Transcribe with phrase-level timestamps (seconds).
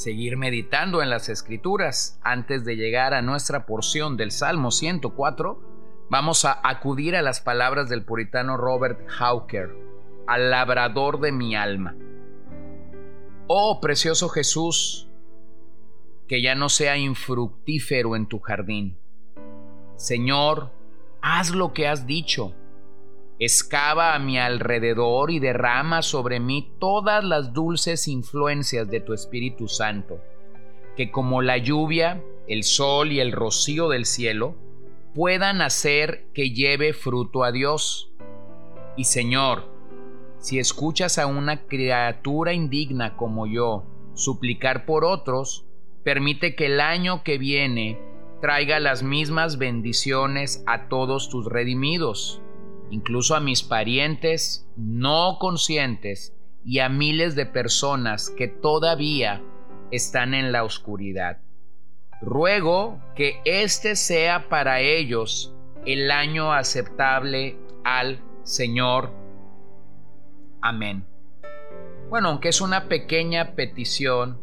[0.00, 2.18] seguir meditando en las escrituras.
[2.22, 5.60] Antes de llegar a nuestra porción del Salmo 104,
[6.08, 9.76] vamos a acudir a las palabras del puritano Robert Hawker,
[10.26, 11.94] al labrador de mi alma.
[13.46, 15.06] Oh precioso Jesús,
[16.26, 18.96] que ya no sea infructífero en tu jardín.
[19.96, 20.70] Señor,
[21.20, 22.54] haz lo que has dicho
[23.42, 29.66] Excava a mi alrededor y derrama sobre mí todas las dulces influencias de tu Espíritu
[29.66, 30.20] Santo,
[30.94, 34.56] que como la lluvia, el sol y el rocío del cielo,
[35.14, 38.12] puedan hacer que lleve fruto a Dios.
[38.94, 39.72] Y Señor,
[40.38, 45.64] si escuchas a una criatura indigna como yo suplicar por otros,
[46.04, 47.98] permite que el año que viene
[48.42, 52.42] traiga las mismas bendiciones a todos tus redimidos
[52.90, 59.42] incluso a mis parientes no conscientes y a miles de personas que todavía
[59.90, 61.38] están en la oscuridad.
[62.20, 65.54] Ruego que este sea para ellos
[65.86, 69.10] el año aceptable al Señor.
[70.60, 71.06] Amén.
[72.10, 74.40] Bueno, aunque es una pequeña petición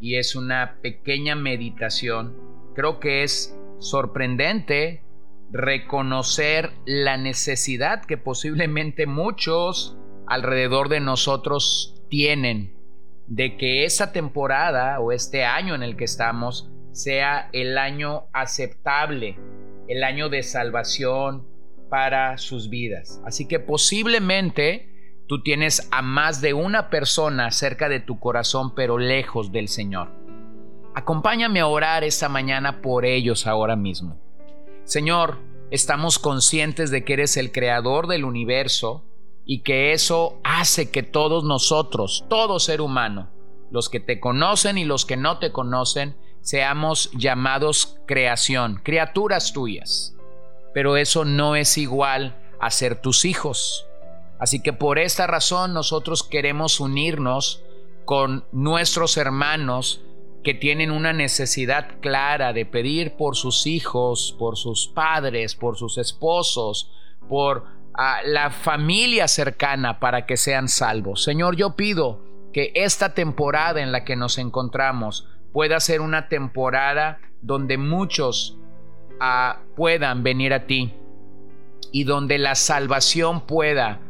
[0.00, 2.34] y es una pequeña meditación,
[2.74, 5.02] creo que es sorprendente
[5.50, 9.96] reconocer la necesidad que posiblemente muchos
[10.26, 12.76] alrededor de nosotros tienen
[13.26, 19.38] de que esa temporada o este año en el que estamos sea el año aceptable,
[19.88, 21.46] el año de salvación
[21.90, 23.20] para sus vidas.
[23.24, 28.98] Así que posiblemente tú tienes a más de una persona cerca de tu corazón pero
[28.98, 30.10] lejos del Señor.
[30.94, 34.27] Acompáñame a orar esta mañana por ellos ahora mismo.
[34.88, 35.36] Señor,
[35.70, 39.04] estamos conscientes de que eres el creador del universo
[39.44, 43.30] y que eso hace que todos nosotros, todo ser humano,
[43.70, 50.14] los que te conocen y los que no te conocen, seamos llamados creación, criaturas tuyas.
[50.72, 53.86] Pero eso no es igual a ser tus hijos.
[54.38, 57.62] Así que por esta razón nosotros queremos unirnos
[58.06, 60.00] con nuestros hermanos
[60.42, 65.98] que tienen una necesidad clara de pedir por sus hijos, por sus padres, por sus
[65.98, 66.90] esposos,
[67.28, 71.24] por ah, la familia cercana para que sean salvos.
[71.24, 72.22] Señor, yo pido
[72.52, 78.56] que esta temporada en la que nos encontramos pueda ser una temporada donde muchos
[79.20, 80.94] ah, puedan venir a ti
[81.92, 84.00] y donde la salvación pueda,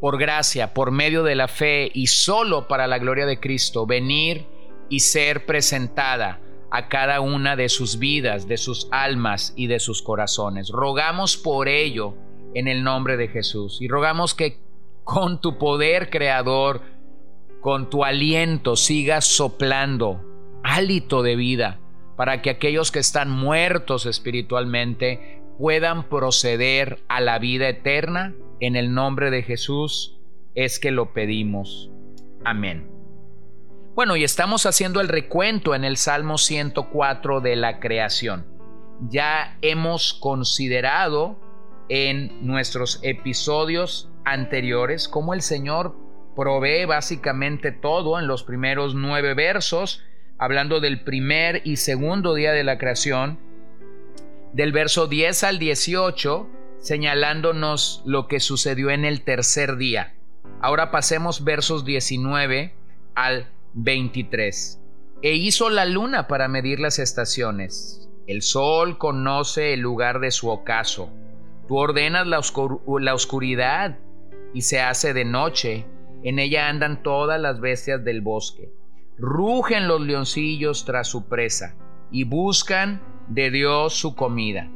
[0.00, 4.46] por gracia, por medio de la fe y solo para la gloria de Cristo, venir
[4.92, 6.38] y ser presentada
[6.70, 10.68] a cada una de sus vidas, de sus almas y de sus corazones.
[10.68, 12.14] Rogamos por ello
[12.54, 14.58] en el nombre de Jesús y rogamos que
[15.02, 16.82] con tu poder creador,
[17.62, 20.20] con tu aliento sigas soplando
[20.62, 21.80] hálito de vida
[22.18, 28.34] para que aquellos que están muertos espiritualmente puedan proceder a la vida eterna.
[28.60, 30.18] En el nombre de Jesús
[30.54, 31.90] es que lo pedimos.
[32.44, 32.91] Amén.
[33.94, 38.46] Bueno, y estamos haciendo el recuento en el Salmo 104 de la creación.
[39.10, 41.38] Ya hemos considerado
[41.90, 45.94] en nuestros episodios anteriores cómo el Señor
[46.34, 50.02] provee básicamente todo en los primeros nueve versos,
[50.38, 53.38] hablando del primer y segundo día de la creación,
[54.54, 56.48] del verso 10 al 18,
[56.80, 60.14] señalándonos lo que sucedió en el tercer día.
[60.62, 62.74] Ahora pasemos versos 19
[63.14, 64.80] al 23.
[65.22, 68.10] E hizo la luna para medir las estaciones.
[68.26, 71.10] El sol conoce el lugar de su ocaso.
[71.68, 72.40] Tú ordenas la,
[73.00, 73.98] la oscuridad
[74.52, 75.86] y se hace de noche.
[76.22, 78.70] En ella andan todas las bestias del bosque.
[79.18, 81.76] Rugen los leoncillos tras su presa
[82.10, 84.70] y buscan de Dios su comida.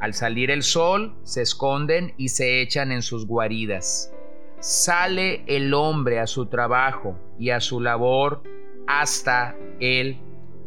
[0.00, 4.12] Al salir el sol, se esconden y se echan en sus guaridas
[4.60, 8.42] sale el hombre a su trabajo y a su labor
[8.86, 10.18] hasta el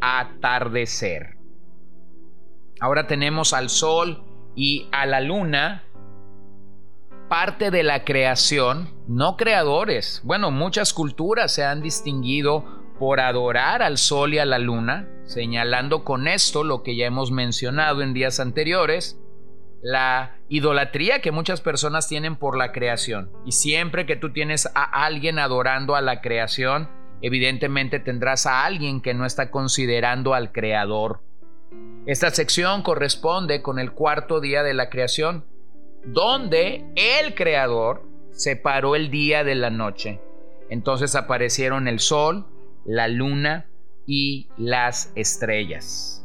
[0.01, 1.37] atardecer.
[2.79, 4.23] Ahora tenemos al sol
[4.55, 5.83] y a la luna,
[7.29, 10.21] parte de la creación, no creadores.
[10.23, 16.03] Bueno, muchas culturas se han distinguido por adorar al sol y a la luna, señalando
[16.03, 19.19] con esto lo que ya hemos mencionado en días anteriores,
[19.83, 23.29] la idolatría que muchas personas tienen por la creación.
[23.45, 26.89] Y siempre que tú tienes a alguien adorando a la creación,
[27.21, 31.19] evidentemente tendrás a alguien que no está considerando al creador.
[32.05, 35.45] Esta sección corresponde con el cuarto día de la creación,
[36.05, 40.21] donde el creador separó el día de la noche.
[40.69, 42.47] Entonces aparecieron el sol,
[42.85, 43.67] la luna
[44.07, 46.22] y las estrellas.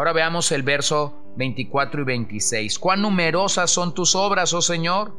[0.00, 2.78] Ahora veamos el verso 24 y 26.
[2.78, 5.14] Cuán numerosas son tus obras, oh Señor.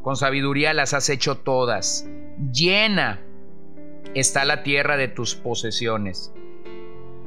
[0.00, 2.08] Con sabiduría las has hecho todas.
[2.52, 3.20] Llena
[4.14, 6.32] está la tierra de tus posesiones.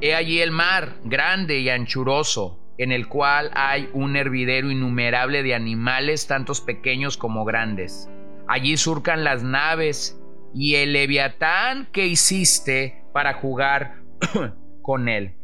[0.00, 5.54] He allí el mar, grande y anchuroso, en el cual hay un hervidero innumerable de
[5.54, 8.08] animales, tantos pequeños como grandes.
[8.48, 10.18] Allí surcan las naves
[10.54, 13.96] y el leviatán que hiciste para jugar
[14.80, 15.34] con él.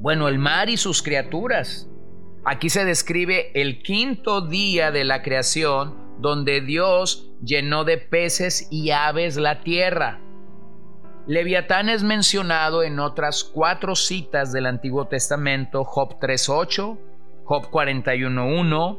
[0.00, 1.88] Bueno, el mar y sus criaturas.
[2.44, 8.90] Aquí se describe el quinto día de la creación donde Dios llenó de peces y
[8.90, 10.20] aves la tierra.
[11.26, 16.98] Leviatán es mencionado en otras cuatro citas del Antiguo Testamento, Job 3.8,
[17.44, 18.98] Job 41.1,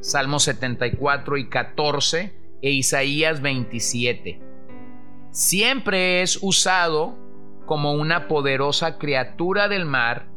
[0.00, 4.40] Salmos 74 y 14 e Isaías 27.
[5.30, 7.16] Siempre es usado
[7.66, 10.29] como una poderosa criatura del mar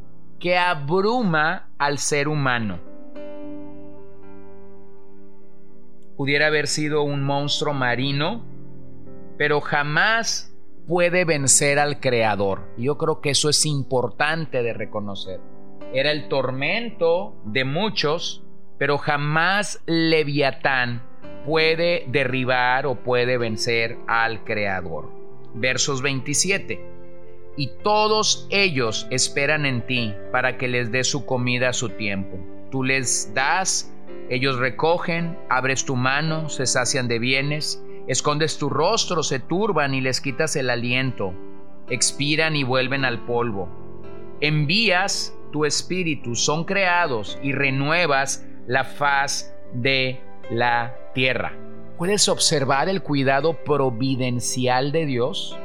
[0.43, 2.81] que abruma al ser humano.
[6.17, 8.43] Pudiera haber sido un monstruo marino,
[9.37, 10.53] pero jamás
[10.85, 12.67] puede vencer al creador.
[12.77, 15.39] Yo creo que eso es importante de reconocer.
[15.93, 18.43] Era el tormento de muchos,
[18.77, 21.03] pero jamás Leviatán
[21.45, 25.09] puede derribar o puede vencer al creador.
[25.53, 26.92] Versos 27
[27.55, 32.37] y todos ellos esperan en ti para que les des su comida a su tiempo.
[32.71, 33.93] Tú les das,
[34.29, 40.01] ellos recogen, abres tu mano, se sacian de bienes, escondes tu rostro, se turban y
[40.01, 41.33] les quitas el aliento,
[41.89, 43.69] expiran y vuelven al polvo.
[44.41, 50.19] Envías tu espíritu, son creados y renuevas la faz de
[50.49, 51.53] la tierra.
[51.97, 55.57] ¿Puedes observar el cuidado providencial de Dios?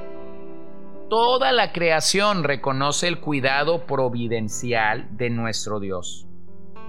[1.08, 6.28] Toda la creación reconoce el cuidado providencial de nuestro Dios.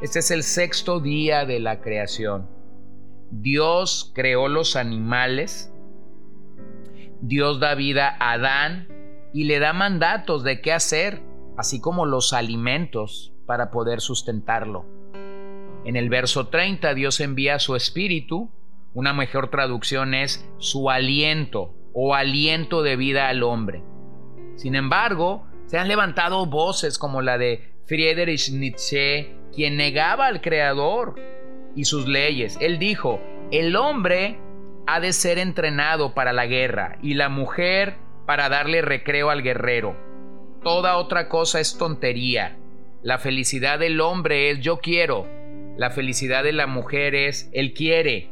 [0.01, 2.49] Este es el sexto día de la creación.
[3.31, 5.73] Dios creó los animales,
[7.21, 8.89] Dios da vida a Adán
[9.33, 11.21] y le da mandatos de qué hacer,
[11.57, 14.85] así como los alimentos para poder sustentarlo.
[15.85, 18.51] En el verso 30 Dios envía su espíritu,
[18.93, 23.81] una mejor traducción es su aliento o aliento de vida al hombre.
[24.59, 31.15] Sin embargo, se han levantado voces como la de Friedrich Nietzsche, quien negaba al Creador
[31.77, 32.57] y sus leyes.
[32.59, 33.21] Él dijo,
[33.51, 34.37] el hombre
[34.85, 37.95] ha de ser entrenado para la guerra y la mujer
[38.25, 39.95] para darle recreo al guerrero.
[40.61, 42.57] Toda otra cosa es tontería.
[43.01, 45.25] La felicidad del hombre es yo quiero.
[45.77, 48.29] La felicidad de la mujer es él quiere.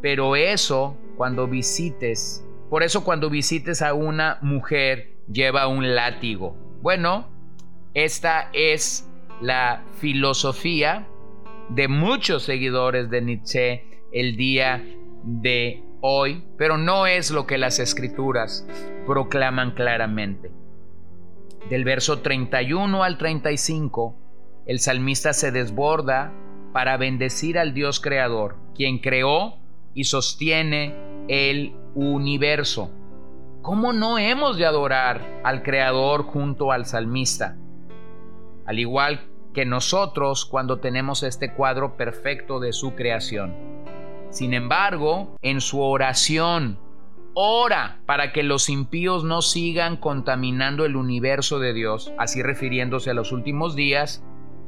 [0.00, 6.56] Pero eso cuando visites, por eso cuando visites a una mujer lleva un látigo.
[6.80, 7.28] Bueno,
[7.94, 9.08] esta es
[9.40, 11.08] la filosofía
[11.68, 14.84] de muchos seguidores de Nietzsche el día
[15.24, 18.66] de hoy, pero no es lo que las escrituras
[19.04, 20.52] proclaman claramente.
[21.68, 24.16] Del verso 31 al 35,
[24.66, 26.32] el salmista se desborda
[26.72, 29.56] para bendecir al Dios creador, quien creó
[29.92, 30.94] y sostiene
[31.28, 32.90] el universo.
[33.62, 37.56] ¿Cómo no hemos de adorar al Creador junto al salmista?
[38.64, 43.54] Al igual que nosotros cuando tenemos este cuadro perfecto de su creación.
[44.30, 46.78] Sin embargo, en su oración,
[47.34, 53.14] ora para que los impíos no sigan contaminando el universo de Dios, así refiriéndose a
[53.14, 54.22] los últimos días,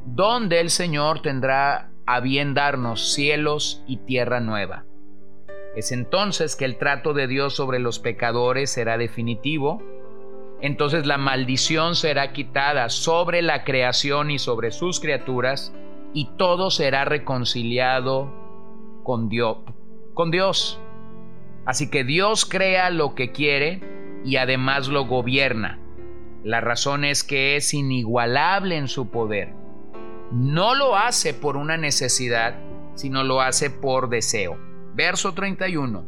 [0.04, 4.84] donde el Señor tendrá a bien darnos cielos y tierra nueva.
[5.74, 9.82] Es entonces que el trato de Dios sobre los pecadores será definitivo.
[10.60, 15.74] Entonces la maldición será quitada sobre la creación y sobre sus criaturas
[16.12, 18.30] y todo será reconciliado
[19.02, 20.78] con Dios.
[21.64, 23.80] Así que Dios crea lo que quiere
[24.24, 25.78] y además lo gobierna.
[26.44, 29.54] La razón es que es inigualable en su poder.
[30.32, 32.58] No lo hace por una necesidad,
[32.94, 34.71] sino lo hace por deseo.
[34.94, 36.04] Verso 31.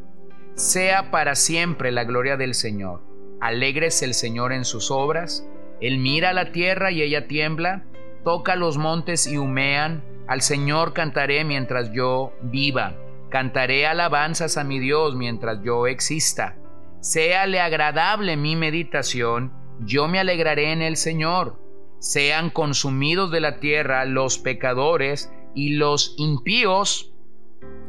[0.55, 3.03] Sea para siempre la gloria del Señor.
[3.41, 5.49] Alegres el Señor en sus obras.
[5.81, 7.85] Él mira la tierra y ella tiembla.
[8.25, 10.05] Toca los montes y humean.
[10.29, 12.95] Al Señor cantaré mientras yo viva.
[13.31, 16.57] Cantaré alabanzas a mi Dios mientras yo exista.
[17.01, 19.53] Séale agradable mi meditación.
[19.81, 21.59] Yo me alegraré en el Señor.
[22.01, 27.14] Sean consumidos de la tierra los pecadores y los impíos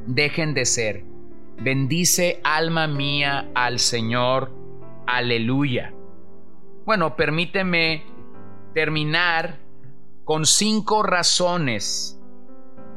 [0.05, 1.03] dejen de ser.
[1.57, 4.51] Bendice alma mía al Señor.
[5.07, 5.93] Aleluya.
[6.85, 8.03] Bueno, permíteme
[8.73, 9.59] terminar
[10.23, 12.19] con cinco razones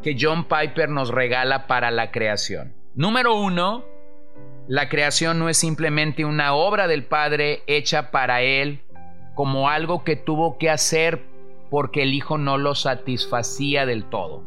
[0.02, 2.74] que John Piper nos regala para la creación.
[2.94, 3.84] Número uno,
[4.66, 8.82] la creación no es simplemente una obra del Padre hecha para Él
[9.34, 11.24] como algo que tuvo que hacer
[11.70, 14.42] porque el Hijo no lo satisfacía del todo.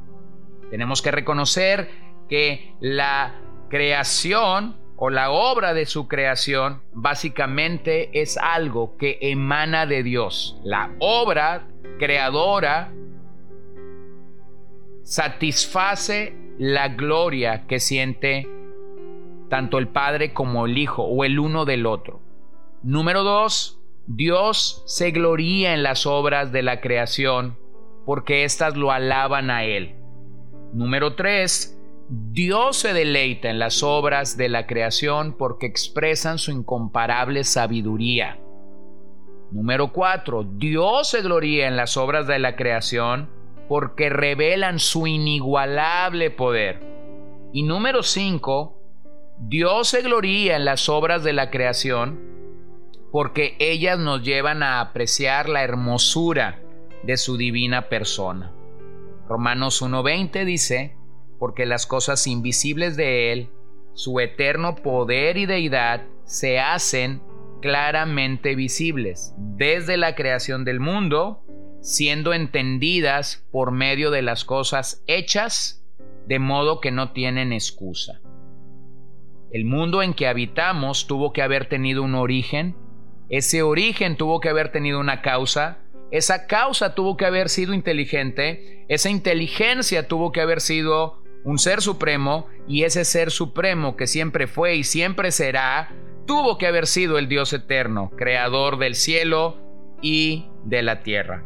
[0.69, 1.89] Tenemos que reconocer
[2.31, 3.35] que la
[3.69, 10.57] creación o la obra de su creación básicamente es algo que emana de Dios.
[10.63, 11.67] La obra
[11.99, 12.93] creadora
[15.03, 18.47] satisface la gloria que siente
[19.49, 22.21] tanto el Padre como el Hijo o el uno del otro.
[22.81, 27.57] Número dos, Dios se gloría en las obras de la creación
[28.05, 29.95] porque éstas lo alaban a Él.
[30.71, 31.77] Número tres,
[32.13, 38.37] Dios se deleita en las obras de la creación porque expresan su incomparable sabiduría.
[39.49, 40.43] Número 4.
[40.57, 43.29] Dios se gloria en las obras de la creación
[43.69, 46.81] porque revelan su inigualable poder.
[47.53, 48.77] Y número 5.
[49.39, 52.19] Dios se gloria en las obras de la creación
[53.13, 56.59] porque ellas nos llevan a apreciar la hermosura
[57.03, 58.51] de su divina persona.
[59.29, 60.97] Romanos 1.20 dice,
[61.41, 63.49] porque las cosas invisibles de Él,
[63.95, 67.19] su eterno poder y deidad, se hacen
[67.63, 71.43] claramente visibles desde la creación del mundo,
[71.81, 75.83] siendo entendidas por medio de las cosas hechas,
[76.27, 78.21] de modo que no tienen excusa.
[79.51, 82.75] El mundo en que habitamos tuvo que haber tenido un origen,
[83.29, 85.79] ese origen tuvo que haber tenido una causa,
[86.11, 91.81] esa causa tuvo que haber sido inteligente, esa inteligencia tuvo que haber sido un ser
[91.81, 95.93] supremo, y ese ser supremo que siempre fue y siempre será,
[96.25, 99.57] tuvo que haber sido el Dios eterno, creador del cielo
[100.01, 101.43] y de la tierra.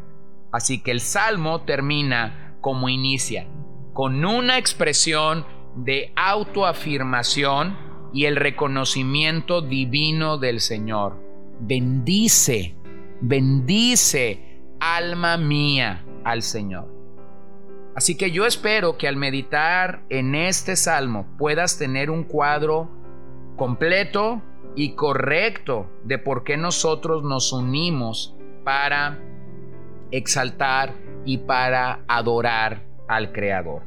[0.51, 3.47] Así que el salmo termina como inicia,
[3.93, 7.77] con una expresión de autoafirmación
[8.13, 11.21] y el reconocimiento divino del Señor.
[11.59, 12.75] Bendice,
[13.21, 16.94] bendice, alma mía, al Señor.
[17.95, 22.89] Así que yo espero que al meditar en este salmo puedas tener un cuadro
[23.55, 24.41] completo
[24.75, 28.35] y correcto de por qué nosotros nos unimos
[28.65, 29.17] para
[30.11, 33.83] exaltar y para adorar al Creador.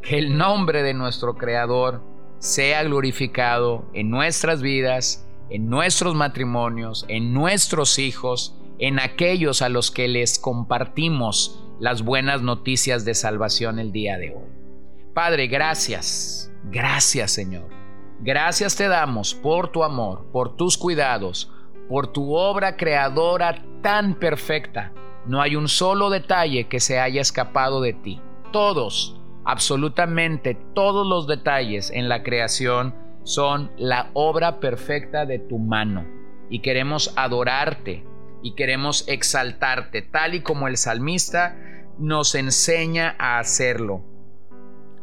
[0.00, 2.00] Que el nombre de nuestro Creador
[2.38, 9.90] sea glorificado en nuestras vidas, en nuestros matrimonios, en nuestros hijos, en aquellos a los
[9.90, 14.50] que les compartimos las buenas noticias de salvación el día de hoy.
[15.14, 17.68] Padre, gracias, gracias Señor.
[18.20, 21.52] Gracias te damos por tu amor, por tus cuidados,
[21.88, 24.92] por tu obra creadora tan perfecta.
[25.26, 28.20] No hay un solo detalle que se haya escapado de ti.
[28.52, 36.06] Todos, absolutamente todos los detalles en la creación son la obra perfecta de tu mano.
[36.50, 38.04] Y queremos adorarte,
[38.42, 41.56] y queremos exaltarte, tal y como el salmista
[41.98, 44.04] nos enseña a hacerlo.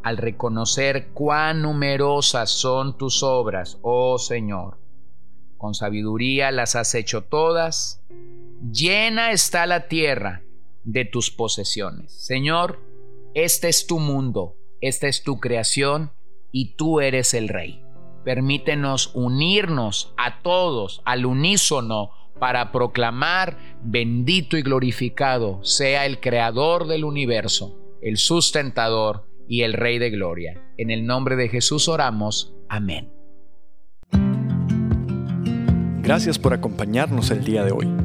[0.03, 4.77] Al reconocer cuán numerosas son tus obras, oh Señor.
[5.57, 8.03] Con sabiduría las has hecho todas.
[8.71, 10.43] Llena está la tierra
[10.83, 12.13] de tus posesiones.
[12.13, 12.81] Señor,
[13.33, 16.11] este es tu mundo, esta es tu creación
[16.51, 17.83] y tú eres el Rey.
[18.23, 27.03] Permítenos unirnos a todos al unísono para proclamar, bendito y glorificado sea el Creador del
[27.03, 30.61] universo, el sustentador y el Rey de Gloria.
[30.77, 32.53] En el nombre de Jesús oramos.
[32.69, 33.11] Amén.
[36.01, 38.04] Gracias por acompañarnos el día de hoy.